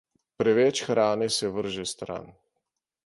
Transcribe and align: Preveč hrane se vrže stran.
Preveč 0.37 0.81
hrane 0.87 1.29
se 1.29 1.49
vrže 1.49 1.85
stran. 1.85 2.33